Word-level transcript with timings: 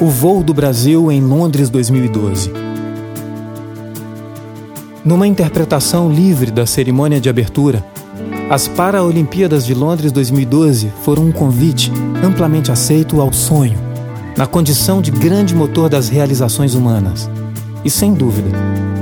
O 0.00 0.06
voo 0.06 0.42
do 0.42 0.54
Brasil 0.54 1.12
em 1.12 1.20
Londres 1.20 1.68
2012. 1.68 2.50
Numa 5.04 5.26
interpretação 5.26 6.10
livre 6.10 6.50
da 6.50 6.64
cerimônia 6.64 7.20
de 7.20 7.28
abertura, 7.28 7.84
as 8.48 8.66
Paraolimpíadas 8.66 9.66
de 9.66 9.74
Londres 9.74 10.10
2012 10.10 10.90
foram 11.02 11.24
um 11.24 11.32
convite 11.32 11.92
amplamente 12.24 12.72
aceito 12.72 13.20
ao 13.20 13.30
sonho, 13.30 13.78
na 14.38 14.46
condição 14.46 15.02
de 15.02 15.10
grande 15.10 15.54
motor 15.54 15.90
das 15.90 16.08
realizações 16.08 16.74
humanas. 16.74 17.28
E 17.84 17.90
sem 17.90 18.14
dúvida, 18.14 18.48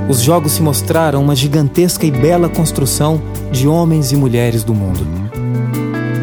os 0.09 0.19
Jogos 0.19 0.51
se 0.51 0.61
mostraram 0.61 1.23
uma 1.23 1.35
gigantesca 1.35 2.05
e 2.05 2.11
bela 2.11 2.49
construção 2.49 3.21
de 3.53 3.69
homens 3.69 4.11
e 4.11 4.17
mulheres 4.17 4.65
do 4.65 4.73
mundo. 4.73 5.07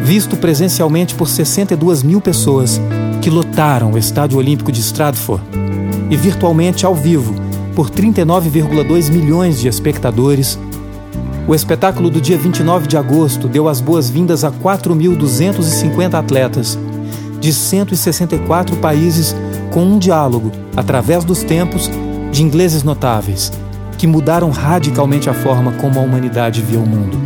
Visto 0.03 0.37
presencialmente 0.37 1.15
por 1.15 1.27
62 1.27 2.03
mil 2.03 2.21
pessoas, 2.21 2.79
que 3.27 3.31
lotaram 3.31 3.91
o 3.91 3.97
Estádio 3.97 4.37
Olímpico 4.37 4.71
de 4.71 4.79
Stratford 4.79 5.43
e 6.09 6.15
virtualmente 6.15 6.85
ao 6.85 6.95
vivo 6.95 7.35
por 7.75 7.89
39,2 7.89 9.11
milhões 9.11 9.59
de 9.59 9.67
espectadores, 9.67 10.57
o 11.45 11.53
espetáculo 11.53 12.09
do 12.09 12.21
dia 12.21 12.37
29 12.37 12.87
de 12.87 12.95
agosto 12.95 13.49
deu 13.49 13.67
as 13.67 13.81
boas-vindas 13.81 14.45
a 14.45 14.51
4.250 14.51 16.13
atletas 16.13 16.79
de 17.41 17.51
164 17.51 18.77
países 18.77 19.35
com 19.73 19.83
um 19.83 19.99
diálogo, 19.99 20.49
através 20.77 21.25
dos 21.25 21.43
tempos, 21.43 21.91
de 22.31 22.43
ingleses 22.43 22.81
notáveis, 22.81 23.51
que 23.97 24.07
mudaram 24.07 24.51
radicalmente 24.51 25.29
a 25.29 25.33
forma 25.33 25.73
como 25.73 25.99
a 25.99 26.01
humanidade 26.01 26.61
via 26.61 26.79
o 26.79 26.87
mundo, 26.87 27.17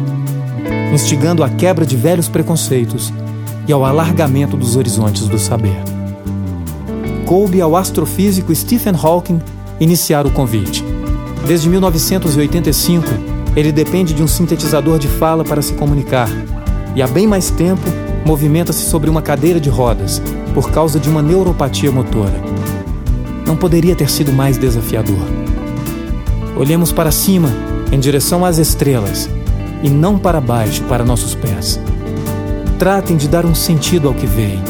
instigando 0.92 1.44
a 1.44 1.50
quebra 1.50 1.86
de 1.86 1.96
velhos 1.96 2.28
preconceitos 2.28 3.14
e 3.68 3.72
ao 3.72 3.86
alargamento 3.86 4.58
dos 4.58 4.76
horizontes 4.76 5.28
do 5.28 5.38
saber. 5.38 5.91
Coube 7.32 7.62
ao 7.62 7.78
astrofísico 7.78 8.54
Stephen 8.54 8.94
Hawking 8.94 9.40
iniciar 9.80 10.28
o 10.28 10.32
convite. 10.32 10.84
Desde 11.48 11.70
1985, 11.70 13.08
ele 13.56 13.72
depende 13.72 14.14
de 14.14 14.22
um 14.22 14.28
sintetizador 14.28 15.00
de 15.00 15.08
fala 15.08 15.42
para 15.46 15.62
se 15.62 15.72
comunicar, 15.72 16.28
e 16.94 17.02
há 17.02 17.08
bem 17.08 17.26
mais 17.26 17.50
tempo 17.50 17.84
movimenta-se 18.26 18.84
sobre 18.84 19.10
uma 19.10 19.22
cadeira 19.22 19.62
de 19.62 19.70
rodas 19.70 20.22
por 20.54 20.72
causa 20.72 21.00
de 21.00 21.08
uma 21.08 21.22
neuropatia 21.22 21.90
motora. 21.90 22.38
Não 23.48 23.56
poderia 23.56 23.96
ter 23.96 24.10
sido 24.10 24.34
mais 24.34 24.58
desafiador. 24.58 25.26
Olhemos 26.58 26.92
para 26.92 27.12
cima, 27.12 27.48
em 27.94 28.00
direção 28.02 28.44
às 28.44 28.58
estrelas, 28.58 29.30
e 29.82 29.90
não 29.90 30.20
para 30.20 30.42
baixo, 30.42 30.84
para 30.84 31.06
nossos 31.06 31.34
pés. 31.34 31.80
Tratem 32.78 33.16
de 33.16 33.30
dar 33.30 33.46
um 33.46 33.56
sentido 33.56 34.10
ao 34.10 34.14
que 34.14 34.28
veem. 34.28 34.62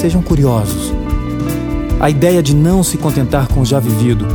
Sejam 0.00 0.22
curiosos. 0.22 0.94
A 2.04 2.10
ideia 2.10 2.42
de 2.42 2.54
não 2.54 2.82
se 2.82 2.98
contentar 2.98 3.48
com 3.48 3.62
o 3.62 3.64
já 3.64 3.80
vivido 3.80 4.26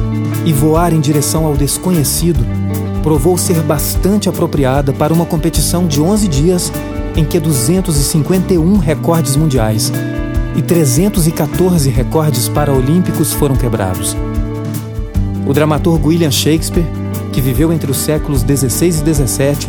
e 0.44 0.52
voar 0.52 0.92
em 0.92 1.00
direção 1.00 1.46
ao 1.46 1.56
desconhecido 1.56 2.44
provou 3.04 3.38
ser 3.38 3.62
bastante 3.62 4.28
apropriada 4.28 4.92
para 4.92 5.14
uma 5.14 5.24
competição 5.24 5.86
de 5.86 6.02
11 6.02 6.28
dias 6.28 6.74
em 7.16 7.24
que 7.24 7.40
251 7.40 8.76
recordes 8.80 9.36
mundiais 9.36 9.92
e 10.56 10.64
314 10.64 11.92
recordes 11.92 12.50
paraolímpicos 12.50 13.34
foram 13.34 13.56
quebrados. 13.56 14.18
O 15.46 15.54
dramaturgo 15.54 16.08
William 16.08 16.32
Shakespeare, 16.32 16.88
que 17.32 17.40
viveu 17.40 17.72
entre 17.72 17.92
os 17.92 17.98
séculos 17.98 18.42
16 18.42 19.02
e 19.02 19.04
17, 19.04 19.68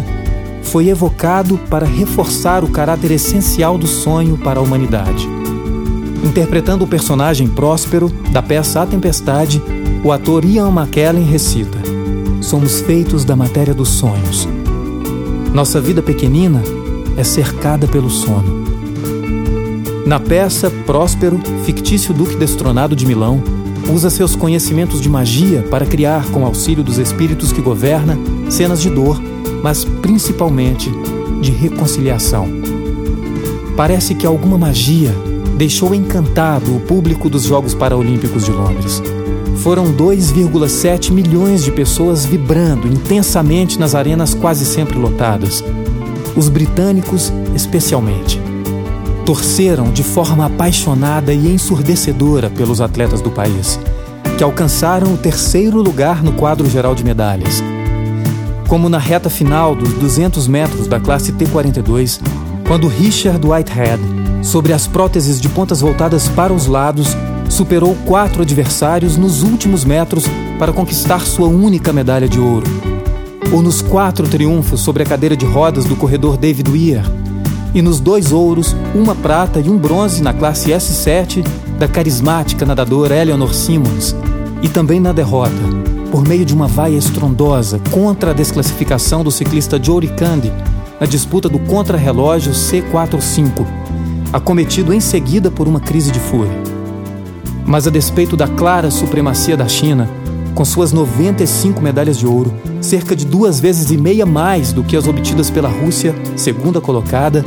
foi 0.63 0.89
evocado 0.89 1.59
para 1.69 1.85
reforçar 1.85 2.65
o 2.65 2.71
caráter 2.71 3.11
essencial 3.11 3.77
do 3.77 3.87
sonho 3.87 4.39
para 4.39 4.59
a 4.59 4.63
humanidade. 4.63 5.40
Interpretando 6.23 6.85
o 6.85 6.87
personagem 6.87 7.49
Próspero 7.49 8.09
da 8.31 8.43
peça 8.43 8.83
A 8.83 8.87
Tempestade, 8.87 9.63
o 10.05 10.13
ator 10.13 10.45
Ian 10.45 10.71
McKellen 10.71 11.25
recita: 11.25 11.79
Somos 12.41 12.81
feitos 12.81 13.25
da 13.25 13.35
matéria 13.35 13.75
dos 13.75 13.89
sonhos. 13.89 14.49
Nossa 15.53 15.81
vida 15.81 16.03
pequenina 16.03 16.63
é 17.17 17.25
cercada 17.25 17.87
pelo 17.87 18.11
sono. 18.11 18.61
Na 20.07 20.19
peça, 20.21 20.71
Próspero, 20.87 21.41
fictício 21.65 22.13
duque 22.13 22.37
destronado 22.37 22.95
de 22.95 23.07
Milão, 23.07 23.43
usa 23.93 24.11
seus 24.11 24.37
conhecimentos 24.37 25.01
de 25.01 25.09
magia 25.09 25.63
para 25.71 25.87
criar, 25.87 26.27
com 26.31 26.45
auxílio 26.45 26.85
dos 26.85 26.99
espíritos 26.99 27.53
que 27.53 27.61
governa, 27.61 28.19
cenas 28.49 28.81
de 28.81 28.91
dor 28.91 29.21
mas 29.63 29.85
principalmente 29.85 30.91
de 31.41 31.51
reconciliação. 31.51 32.49
Parece 33.77 34.15
que 34.15 34.27
alguma 34.27 34.59
magia 34.59 35.15
deixou 35.61 35.95
encantado 35.95 36.75
o 36.75 36.81
público 36.81 37.29
dos 37.29 37.43
Jogos 37.43 37.75
Paralímpicos 37.75 38.47
de 38.47 38.51
Londres. 38.51 39.03
Foram 39.59 39.93
2,7 39.93 41.13
milhões 41.13 41.63
de 41.63 41.71
pessoas 41.71 42.25
vibrando 42.25 42.89
intensamente 42.89 43.79
nas 43.79 43.95
arenas 43.95 44.33
quase 44.33 44.65
sempre 44.65 44.97
lotadas. 44.97 45.63
Os 46.35 46.49
britânicos, 46.49 47.31
especialmente. 47.55 48.41
Torceram 49.27 49.93
de 49.93 50.03
forma 50.03 50.47
apaixonada 50.47 51.35
e 51.35 51.53
ensurdecedora 51.53 52.49
pelos 52.49 52.81
atletas 52.81 53.21
do 53.21 53.31
país, 53.31 53.79
que 54.39 54.43
alcançaram 54.43 55.13
o 55.13 55.19
terceiro 55.19 55.83
lugar 55.83 56.23
no 56.23 56.33
quadro 56.33 56.71
geral 56.71 56.95
de 56.95 57.05
medalhas 57.05 57.63
como 58.67 58.89
na 58.89 58.99
reta 58.99 59.29
final 59.29 59.75
dos 59.75 59.93
200 59.95 60.47
metros 60.47 60.87
da 60.87 61.01
classe 61.01 61.33
T-42, 61.33 62.21
quando 62.69 62.87
Richard 62.87 63.45
Whitehead, 63.45 64.01
sobre 64.43 64.73
as 64.73 64.87
próteses 64.87 65.41
de 65.41 65.49
pontas 65.49 65.81
voltadas 65.81 66.29
para 66.29 66.53
os 66.53 66.67
lados, 66.67 67.17
superou 67.49 67.97
quatro 68.07 68.43
adversários 68.43 69.17
nos 69.17 69.43
últimos 69.43 69.85
metros 69.85 70.25
para 70.59 70.73
conquistar 70.73 71.21
sua 71.21 71.49
única 71.49 71.93
medalha 71.93 72.29
de 72.29 72.39
ouro. 72.39 72.67
Ou 73.53 73.63
nos 73.63 73.83
quatro 73.83 74.29
triunfos 74.29 74.81
sobre 74.81 75.03
a 75.03 75.07
cadeira 75.07 75.37
de 75.37 75.45
rodas 75.45 75.85
do 75.85 75.97
corredor 75.97 76.37
David 76.37 76.71
Weir, 76.71 77.03
e 77.75 77.83
nos 77.83 78.01
dois 78.01 78.33
ouros, 78.33 78.75
uma 78.95 79.15
prata 79.15 79.61
e 79.61 79.69
um 79.69 79.79
bronze 79.79 80.23
na 80.23 80.33
classe 80.33 80.71
S7 80.71 81.45
da 81.79 81.87
carismática 81.87 82.67
nadadora 82.67 83.17
Eleanor 83.17 83.55
Simmons, 83.55 84.15
e 84.63 84.69
também 84.69 85.01
na 85.01 85.13
derrota, 85.13 85.51
por 86.11 86.27
meio 86.27 86.45
de 86.45 86.53
uma 86.53 86.67
vaia 86.67 86.97
estrondosa 86.97 87.81
contra 87.91 88.31
a 88.31 88.35
desclassificação 88.35 89.23
do 89.23 89.31
ciclista 89.31 89.83
Jory 89.83 90.09
Candy 90.09 90.53
na 91.01 91.07
disputa 91.07 91.49
do 91.49 91.59
contrarrelógio 91.61 92.53
C45, 92.53 93.67
acometido 94.33 94.93
em 94.93 95.01
seguida 95.01 95.51
por 95.51 95.67
uma 95.67 95.81
crise 95.81 96.11
de 96.11 96.21
fúria. 96.21 96.53
Mas 97.67 97.87
a 97.87 97.91
despeito 97.91 98.37
da 98.37 98.49
clara 98.49 98.91
supremacia 98.91 99.57
da 99.57 99.69
China, 99.69 100.09
com 100.55 100.65
suas 100.65 100.93
95 100.93 101.81
medalhas 101.81 102.19
de 102.19 102.27
ouro, 102.27 102.53
cerca 102.81 103.15
de 103.15 103.25
duas 103.25 103.61
vezes 103.61 103.91
e 103.91 103.97
meia 103.97 104.27
mais 104.27 104.73
do 104.73 104.83
que 104.83 104.97
as 104.97 105.07
obtidas 105.07 105.51
pela 105.51 105.69
Rússia, 105.69 106.15
segunda 106.37 106.81
colocada, 106.81 107.45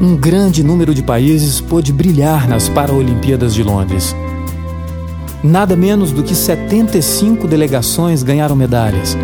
um 0.00 0.16
grande 0.16 0.62
número 0.62 0.94
de 0.94 1.02
países 1.02 1.60
pôde 1.60 1.92
brilhar 1.92 2.48
nas 2.48 2.68
Paraolimpíadas 2.68 3.54
de 3.54 3.62
Londres. 3.62 4.16
Nada 5.44 5.76
menos 5.76 6.12
do 6.12 6.22
que 6.22 6.34
75 6.34 7.46
delegações 7.46 8.22
ganharam 8.22 8.56
medalhas, 8.56 9.16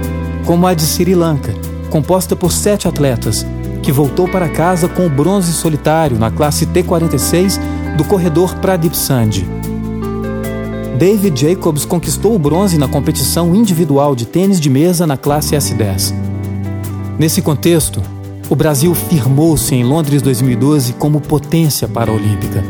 como 0.45 0.67
a 0.67 0.75
de 0.75 0.83
Sri 0.83 1.15
Lanka, 1.15 1.55
composta 1.91 2.37
por 2.37 2.53
sete 2.53 2.87
atletas, 2.87 3.47
que 3.83 3.93
voltou 3.93 4.29
para 4.29 4.49
casa 4.49 4.89
com 4.89 5.07
o 5.07 5.11
bronze 5.11 5.53
solitário 5.53 6.19
na 6.19 6.31
classe 6.31 6.67
T46 6.67 7.59
do 7.97 8.05
corredor 8.05 8.55
Pradip 8.57 8.97
Sandhi. 8.97 9.47
David 10.99 11.41
Jacobs 11.41 11.85
conquistou 11.85 12.35
o 12.35 12.39
bronze 12.39 12.77
na 12.77 12.89
competição 12.89 13.55
individual 13.55 14.17
de 14.17 14.27
tênis 14.27 14.61
de 14.61 14.69
mesa 14.69 15.07
na 15.07 15.17
classe 15.17 15.55
S10. 15.55 16.13
Nesse 17.19 17.41
contexto, 17.41 18.03
o 18.51 18.57
Brasil 18.57 18.95
firmou-se 18.95 19.75
em 19.75 19.85
Londres 19.85 20.23
2012 20.23 20.95
como 20.95 21.21
potência 21.21 21.87
paraolímpica. 21.87 22.65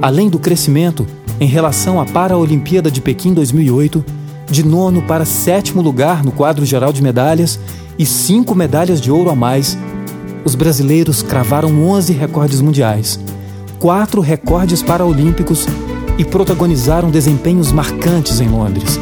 Além 0.00 0.28
do 0.28 0.38
crescimento, 0.38 1.06
em 1.40 1.46
relação 1.46 2.00
à 2.00 2.04
Paraolimpíada 2.04 2.90
de 2.90 3.00
Pequim 3.00 3.32
2008, 3.32 4.04
de 4.50 4.64
nono 4.64 5.02
para 5.02 5.24
sétimo 5.24 5.80
lugar 5.80 6.22
no 6.22 6.30
quadro 6.30 6.64
geral 6.64 6.92
de 6.92 7.02
medalhas 7.02 7.58
e 7.98 8.04
cinco 8.04 8.54
medalhas 8.54 9.00
de 9.00 9.10
ouro 9.10 9.30
a 9.30 9.34
mais, 9.34 9.78
os 10.44 10.54
brasileiros 10.54 11.22
cravaram 11.22 11.70
11 11.88 12.12
recordes 12.12 12.60
mundiais, 12.60 13.18
quatro 13.78 14.20
recordes 14.20 14.82
paraolímpicos 14.82 15.66
e 16.18 16.24
protagonizaram 16.24 17.10
desempenhos 17.10 17.72
marcantes 17.72 18.40
em 18.40 18.48
Londres, 18.48 18.98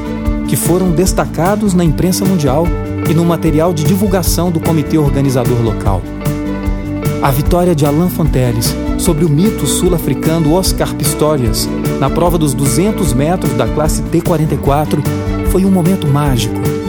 que 0.48 0.56
foram 0.56 0.90
destacados 0.90 1.75
na 1.75 1.84
imprensa 1.84 2.25
mundial 2.25 2.66
e 3.08 3.14
no 3.14 3.25
material 3.25 3.72
de 3.72 3.84
divulgação 3.84 4.50
do 4.50 4.60
comitê 4.60 4.98
organizador 4.98 5.60
local. 5.62 6.02
A 7.22 7.31
vitória 7.31 7.75
de 7.75 7.84
Alain 7.84 8.08
Fonteles 8.08 8.75
sobre 8.98 9.25
o 9.25 9.28
mito 9.28 9.66
sul-africano 9.66 10.54
Oscar 10.54 10.94
Pistorius 10.94 11.69
na 11.98 12.08
prova 12.08 12.38
dos 12.38 12.54
200 12.54 13.12
metros 13.12 13.52
da 13.52 13.66
classe 13.66 14.02
T44 14.04 15.02
foi 15.50 15.64
um 15.64 15.70
momento 15.70 16.06
mágico. 16.06 16.80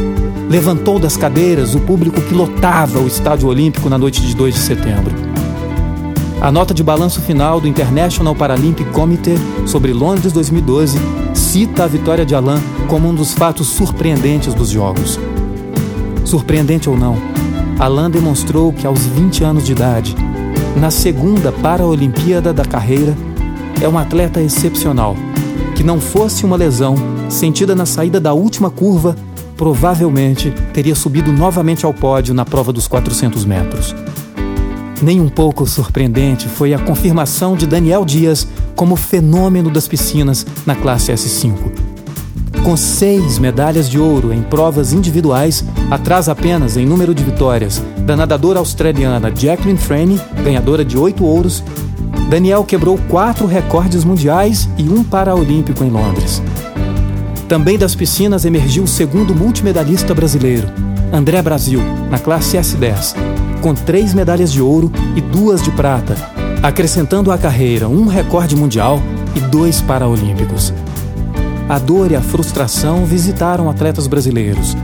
Levantou 0.52 1.00
das 1.00 1.16
cadeiras 1.16 1.76
o 1.76 1.80
público 1.80 2.22
que 2.22 2.34
lotava 2.34 3.00
o 3.00 3.08
Estádio 3.08 3.48
Olímpico 3.48 3.88
na 3.88 3.98
noite 3.98 4.20
de 4.20 4.36
2 4.36 4.54
de 4.54 4.60
setembro. 4.60 5.16
A 6.42 6.52
nota 6.52 6.74
de 6.74 6.84
balanço 6.84 7.22
final 7.22 7.62
do 7.62 7.70
International 7.70 8.36
Paralympic 8.36 8.92
Committee 8.92 9.38
sobre 9.66 9.94
Londres 9.94 10.34
2012 10.34 11.00
cita 11.34 11.86
a 11.86 11.88
vitória 11.88 12.26
de 12.26 12.36
Alain 12.36 12.62
como 12.90 13.08
um 13.08 13.16
dos 13.16 13.34
fatos 13.34 13.68
surpreendentes 13.68 14.54
dos 14.54 14.68
Jogos. 14.68 15.18
Surpreendente 16.26 16.90
ou 16.90 16.98
não, 16.98 17.16
Alain 17.80 18.10
demonstrou 18.10 18.74
que 18.74 18.86
aos 18.86 19.06
20 19.06 19.46
anos 19.46 19.66
de 19.66 19.72
idade, 19.72 20.18
na 20.76 20.92
segunda 20.92 21.54
Paraolimpíada 21.54 22.52
da 22.52 22.66
carreira, 22.66 23.16
é 23.82 23.88
um 23.88 23.98
atleta 23.98 24.42
excepcional, 24.42 25.16
que 25.78 25.84
não 25.84 26.02
fosse 26.02 26.44
uma 26.44 26.58
lesão 26.58 26.96
sentida 27.30 27.74
na 27.74 27.86
saída 27.86 28.20
da 28.20 28.34
última 28.34 28.70
curva, 28.70 29.16
provavelmente 29.62 30.50
teria 30.74 30.96
subido 30.96 31.32
novamente 31.32 31.86
ao 31.86 31.94
pódio 31.94 32.34
na 32.34 32.44
prova 32.44 32.74
dos 32.74 32.88
400 32.88 33.46
metros. 33.46 33.96
Nem 35.00 35.22
um 35.22 35.30
pouco 35.30 35.68
surpreendente 35.68 36.48
foi 36.48 36.74
a 36.74 36.80
confirmação 36.80 37.56
de 37.56 37.68
Daniel 37.68 38.04
Dias 38.04 38.48
como 38.76 38.96
fenômeno 38.96 39.70
das 39.70 39.88
piscinas 39.88 40.48
na 40.66 40.74
classe 40.74 41.14
S5. 41.14 41.54
Com 42.64 42.76
seis 42.76 43.38
medalhas 43.38 43.88
de 43.88 44.00
ouro 44.00 44.34
em 44.34 44.42
provas 44.42 44.94
individuais, 44.94 45.64
atrás 45.92 46.28
apenas 46.28 46.76
em 46.76 46.84
número 46.84 47.14
de 47.14 47.24
vitórias 47.24 47.84
da 48.00 48.16
nadadora 48.16 48.58
australiana 48.58 49.32
Jacqueline 49.32 49.78
Frane, 49.78 50.20
ganhadora 50.44 50.84
de 50.84 50.98
oito 50.98 51.24
ouros, 51.24 51.64
Daniel 52.32 52.64
quebrou 52.64 52.98
quatro 53.08 53.46
recordes 53.46 54.04
mundiais 54.04 54.68
e 54.76 54.90
um 54.90 55.04
paraolímpico 55.04 55.84
em 55.84 55.92
Londres. 55.92 56.42
Também 57.52 57.78
das 57.78 57.94
piscinas 57.94 58.46
emergiu 58.46 58.84
o 58.84 58.88
segundo 58.88 59.36
multimedalista 59.36 60.16
brasileiro, 60.16 60.70
André 61.12 61.42
Brasil, 61.42 61.82
na 62.10 62.18
classe 62.18 62.56
S10, 62.56 63.14
com 63.60 63.76
três 63.76 64.14
medalhas 64.14 64.54
de 64.54 64.62
ouro 64.62 64.90
e 65.18 65.20
duas 65.20 65.62
de 65.62 65.70
prata, 65.72 66.16
acrescentando 66.64 67.30
à 67.30 67.38
carreira 67.38 67.90
um 67.90 68.08
recorde 68.08 68.56
mundial 68.56 69.02
e 69.36 69.42
dois 69.42 69.82
paraolímpicos. 69.82 70.74
A 71.68 71.78
dor 71.78 72.10
e 72.10 72.16
a 72.16 72.22
frustração 72.22 73.04
visitaram 73.04 73.70
atletas 73.70 74.08
brasileiros. 74.08 74.78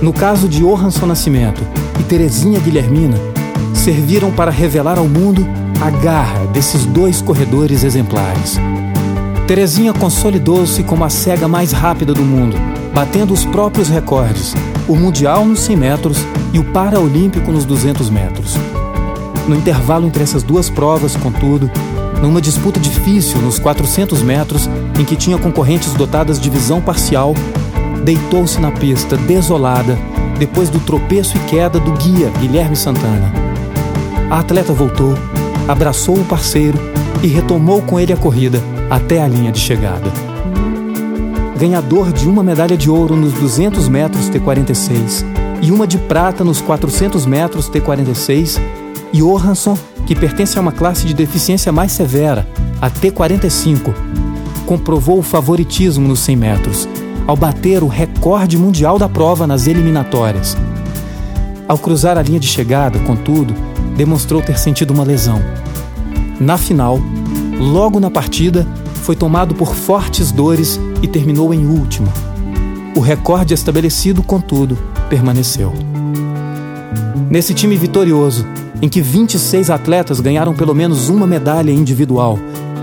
No 0.00 0.12
caso 0.12 0.48
de 0.48 0.60
Johansson 0.60 1.06
Nascimento 1.06 1.60
e 1.98 2.04
Terezinha 2.04 2.60
Guilhermina, 2.60 3.18
serviram 3.74 4.30
para 4.30 4.52
revelar 4.52 4.96
ao 4.96 5.08
mundo 5.08 5.44
a 5.80 5.90
garra 5.90 6.46
desses 6.52 6.86
dois 6.86 7.20
corredores 7.20 7.82
exemplares. 7.82 8.60
Terezinha 9.50 9.92
consolidou-se 9.92 10.80
como 10.84 11.02
a 11.02 11.10
cega 11.10 11.48
mais 11.48 11.72
rápida 11.72 12.14
do 12.14 12.22
mundo, 12.22 12.56
batendo 12.94 13.34
os 13.34 13.44
próprios 13.44 13.88
recordes, 13.88 14.54
o 14.86 14.94
Mundial 14.94 15.44
nos 15.44 15.58
100 15.62 15.76
metros 15.76 16.18
e 16.52 16.60
o 16.60 16.62
Paraolímpico 16.62 17.50
nos 17.50 17.64
200 17.64 18.10
metros. 18.10 18.54
No 19.48 19.56
intervalo 19.56 20.06
entre 20.06 20.22
essas 20.22 20.44
duas 20.44 20.70
provas, 20.70 21.16
contudo, 21.16 21.68
numa 22.22 22.40
disputa 22.40 22.78
difícil 22.78 23.42
nos 23.42 23.58
400 23.58 24.22
metros, 24.22 24.70
em 24.96 25.04
que 25.04 25.16
tinha 25.16 25.36
concorrentes 25.36 25.94
dotadas 25.94 26.38
de 26.38 26.48
visão 26.48 26.80
parcial, 26.80 27.34
deitou-se 28.04 28.60
na 28.60 28.70
pista 28.70 29.16
desolada 29.16 29.98
depois 30.38 30.68
do 30.68 30.78
tropeço 30.78 31.36
e 31.36 31.40
queda 31.50 31.80
do 31.80 31.90
guia 31.94 32.30
Guilherme 32.38 32.76
Santana. 32.76 33.32
A 34.30 34.38
atleta 34.38 34.72
voltou, 34.72 35.18
abraçou 35.66 36.14
o 36.14 36.24
parceiro 36.24 36.78
e 37.20 37.26
retomou 37.26 37.82
com 37.82 37.98
ele 37.98 38.12
a 38.12 38.16
corrida 38.16 38.62
até 38.90 39.22
a 39.22 39.28
linha 39.28 39.52
de 39.52 39.60
chegada. 39.60 40.10
Ganhador 41.56 42.12
de 42.12 42.28
uma 42.28 42.42
medalha 42.42 42.76
de 42.76 42.90
ouro 42.90 43.14
nos 43.14 43.32
200 43.34 43.88
metros 43.88 44.28
T46 44.28 45.24
e 45.62 45.70
uma 45.70 45.86
de 45.86 45.96
prata 45.96 46.42
nos 46.42 46.60
400 46.60 47.24
metros 47.24 47.70
T46, 47.70 48.60
Johansson, 49.12 49.78
que 50.06 50.14
pertence 50.14 50.58
a 50.58 50.60
uma 50.60 50.72
classe 50.72 51.06
de 51.06 51.14
deficiência 51.14 51.70
mais 51.70 51.92
severa, 51.92 52.48
a 52.80 52.90
T45, 52.90 53.92
comprovou 54.66 55.18
o 55.18 55.22
favoritismo 55.22 56.08
nos 56.08 56.20
100 56.20 56.36
metros, 56.36 56.88
ao 57.26 57.36
bater 57.36 57.82
o 57.82 57.88
recorde 57.88 58.56
mundial 58.56 58.98
da 58.98 59.08
prova 59.08 59.46
nas 59.46 59.66
eliminatórias. 59.66 60.56
Ao 61.68 61.78
cruzar 61.78 62.18
a 62.18 62.22
linha 62.22 62.40
de 62.40 62.48
chegada, 62.48 62.98
contudo, 63.00 63.54
demonstrou 63.96 64.40
ter 64.40 64.58
sentido 64.58 64.92
uma 64.92 65.04
lesão. 65.04 65.40
Na 66.40 66.56
final, 66.56 66.98
logo 67.60 68.00
na 68.00 68.10
partida, 68.10 68.66
foi 69.00 69.16
tomado 69.16 69.54
por 69.54 69.74
fortes 69.74 70.30
dores 70.30 70.78
e 71.02 71.08
terminou 71.08 71.52
em 71.52 71.66
último. 71.66 72.12
O 72.94 73.00
recorde 73.00 73.54
estabelecido, 73.54 74.22
contudo, 74.22 74.78
permaneceu. 75.08 75.72
Nesse 77.30 77.54
time 77.54 77.76
vitorioso, 77.76 78.46
em 78.82 78.88
que 78.88 79.00
26 79.00 79.70
atletas 79.70 80.20
ganharam 80.20 80.54
pelo 80.54 80.74
menos 80.74 81.08
uma 81.08 81.26
medalha 81.26 81.70
individual, 81.70 82.38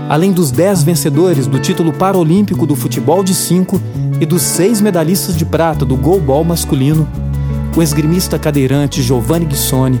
além 0.08 0.32
dos 0.32 0.50
10 0.50 0.82
vencedores 0.82 1.46
do 1.46 1.58
título 1.58 1.92
paralímpico 1.92 2.66
do 2.66 2.74
futebol 2.74 3.22
de 3.22 3.34
5 3.34 3.80
e 4.20 4.26
dos 4.26 4.42
seis 4.42 4.80
medalhistas 4.80 5.36
de 5.36 5.44
prata 5.44 5.84
do 5.84 5.96
goalball 5.96 6.44
masculino, 6.44 7.06
o 7.76 7.82
esgrimista 7.82 8.38
cadeirante 8.38 9.02
Giovanni 9.02 9.44
Guissoni 9.44 10.00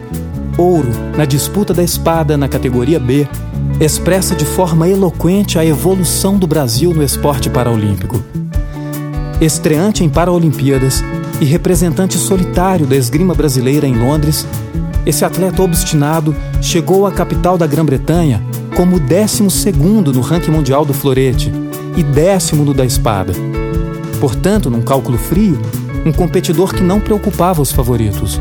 ouro 0.58 0.90
na 1.16 1.24
disputa 1.24 1.72
da 1.72 1.84
espada 1.84 2.36
na 2.36 2.48
categoria 2.48 2.98
B, 2.98 3.28
expressa 3.84 4.34
de 4.34 4.44
forma 4.44 4.88
eloquente 4.88 5.58
a 5.58 5.64
evolução 5.64 6.36
do 6.36 6.46
Brasil 6.48 6.92
no 6.92 7.02
esporte 7.02 7.48
paraolímpico. 7.48 8.20
Estreante 9.40 10.02
em 10.02 10.08
Paraolimpíadas 10.08 11.02
e 11.40 11.44
representante 11.44 12.18
solitário 12.18 12.86
da 12.86 12.96
esgrima 12.96 13.34
brasileira 13.34 13.86
em 13.86 13.94
Londres, 13.94 14.44
esse 15.06 15.24
atleta 15.24 15.62
obstinado 15.62 16.34
chegou 16.60 17.06
à 17.06 17.12
capital 17.12 17.56
da 17.56 17.68
Grã-Bretanha 17.68 18.42
como 18.76 18.98
12 18.98 19.72
no 20.12 20.20
ranking 20.20 20.50
mundial 20.50 20.84
do 20.84 20.92
florete 20.92 21.52
e 21.96 22.02
décimo 22.02 22.64
no 22.64 22.74
da 22.74 22.84
espada. 22.84 23.32
Portanto, 24.20 24.68
num 24.68 24.82
cálculo 24.82 25.16
frio, 25.16 25.56
um 26.04 26.12
competidor 26.12 26.74
que 26.74 26.82
não 26.82 26.98
preocupava 26.98 27.62
os 27.62 27.70
favoritos. 27.70 28.40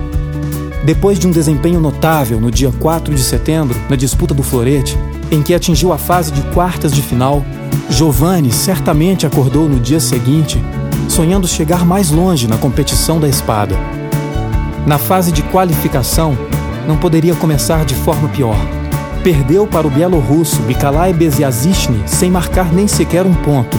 Depois 0.84 1.19
de 1.19 1.28
um 1.28 1.31
desempenho 1.31 1.80
notável 1.80 2.39
no 2.39 2.50
dia 2.50 2.72
4 2.72 3.13
de 3.13 3.22
setembro, 3.22 3.78
na 3.88 3.95
disputa 3.95 4.34
do 4.34 4.42
florete, 4.42 4.98
em 5.31 5.41
que 5.41 5.53
atingiu 5.53 5.91
a 5.91 5.97
fase 5.97 6.31
de 6.31 6.41
quartas 6.53 6.91
de 6.91 7.01
final, 7.01 7.44
Giovanni 7.89 8.51
certamente 8.51 9.25
acordou 9.25 9.68
no 9.68 9.79
dia 9.79 10.00
seguinte, 10.00 10.62
sonhando 11.09 11.47
chegar 11.47 11.85
mais 11.85 12.12
longe 12.12 12.47
na 12.47 12.57
competição 12.57 13.19
da 13.19 13.27
espada. 13.27 13.75
Na 14.85 14.97
fase 14.97 15.31
de 15.31 15.41
qualificação, 15.44 16.38
não 16.88 16.97
poderia 16.97 17.35
começar 17.35 17.85
de 17.85 17.95
forma 17.95 18.29
pior. 18.29 18.57
Perdeu 19.24 19.68
para 19.68 19.85
o 19.85 19.89
bielorrusso 19.89 20.62
Mikalai 20.62 21.13
Beziazishny 21.13 22.03
sem 22.06 22.31
marcar 22.31 22.71
nem 22.71 22.88
sequer 22.88 23.25
um 23.25 23.33
ponto. 23.33 23.77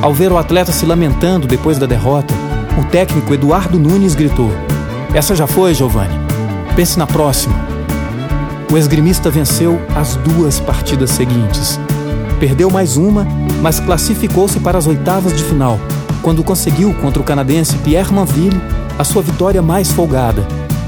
Ao 0.00 0.12
ver 0.12 0.32
o 0.32 0.38
atleta 0.38 0.72
se 0.72 0.86
lamentando 0.86 1.46
depois 1.46 1.78
da 1.78 1.86
derrota, 1.86 2.32
o 2.78 2.84
técnico 2.84 3.34
Eduardo 3.34 3.78
Nunes 3.78 4.14
gritou: 4.14 4.50
essa 5.14 5.36
já 5.36 5.46
foi, 5.46 5.72
Giovanni. 5.72 6.18
Pense 6.74 6.98
na 6.98 7.06
próxima. 7.06 7.73
O 8.70 8.76
esgrimista 8.76 9.30
venceu 9.30 9.80
as 9.94 10.16
duas 10.16 10.58
partidas 10.58 11.10
seguintes. 11.10 11.78
Perdeu 12.40 12.70
mais 12.70 12.96
uma, 12.96 13.26
mas 13.62 13.78
classificou-se 13.78 14.58
para 14.60 14.78
as 14.78 14.86
oitavas 14.86 15.36
de 15.36 15.44
final, 15.44 15.78
quando 16.22 16.42
conseguiu 16.42 16.92
contra 16.94 17.22
o 17.22 17.24
canadense 17.24 17.76
Pierre 17.78 18.12
Manville 18.12 18.60
a 18.98 19.04
sua 19.04 19.22
vitória 19.22 19.62
mais 19.62 19.90
folgada, 19.92 20.46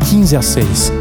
15 0.09 0.37
a 0.37 0.43
6. 0.43 0.93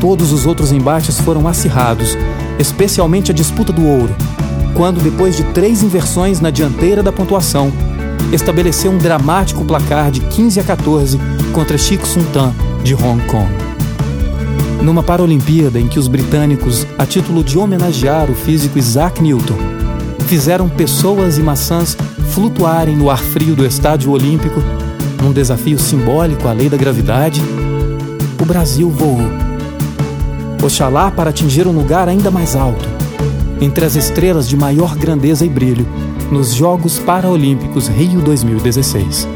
Todos 0.00 0.32
os 0.32 0.46
outros 0.46 0.72
embates 0.72 1.18
foram 1.20 1.48
acirrados, 1.48 2.16
especialmente 2.58 3.30
a 3.30 3.34
disputa 3.34 3.72
do 3.72 3.86
ouro, 3.86 4.14
quando, 4.74 5.02
depois 5.02 5.36
de 5.36 5.44
três 5.44 5.82
inversões 5.82 6.40
na 6.40 6.50
dianteira 6.50 7.02
da 7.02 7.12
pontuação, 7.12 7.72
estabeleceu 8.32 8.90
um 8.90 8.98
dramático 8.98 9.64
placar 9.64 10.10
de 10.10 10.20
15 10.20 10.60
a 10.60 10.64
14 10.64 11.18
contra 11.52 11.78
Chico 11.78 12.06
Suntan, 12.06 12.52
de 12.82 12.94
Hong 12.94 13.22
Kong. 13.26 13.73
Numa 14.84 15.02
Paralimpíada 15.02 15.80
em 15.80 15.88
que 15.88 15.98
os 15.98 16.06
britânicos, 16.06 16.86
a 16.98 17.06
título 17.06 17.42
de 17.42 17.58
homenagear 17.58 18.30
o 18.30 18.34
físico 18.34 18.78
Isaac 18.78 19.22
Newton, 19.22 19.56
fizeram 20.26 20.68
pessoas 20.68 21.38
e 21.38 21.40
maçãs 21.40 21.96
flutuarem 22.32 22.94
no 22.94 23.08
ar 23.08 23.16
frio 23.16 23.56
do 23.56 23.64
Estádio 23.64 24.10
Olímpico, 24.10 24.62
num 25.22 25.32
desafio 25.32 25.78
simbólico 25.78 26.46
à 26.46 26.52
lei 26.52 26.68
da 26.68 26.76
gravidade, 26.76 27.40
o 28.38 28.44
Brasil 28.44 28.90
voou. 28.90 29.22
Oxalá 30.62 31.10
para 31.10 31.30
atingir 31.30 31.66
um 31.66 31.72
lugar 31.72 32.06
ainda 32.06 32.30
mais 32.30 32.54
alto, 32.54 32.86
entre 33.62 33.86
as 33.86 33.96
estrelas 33.96 34.46
de 34.46 34.54
maior 34.54 34.94
grandeza 34.96 35.46
e 35.46 35.48
brilho 35.48 35.86
nos 36.30 36.52
Jogos 36.52 36.98
Paralímpicos 36.98 37.88
Rio 37.88 38.20
2016. 38.20 39.26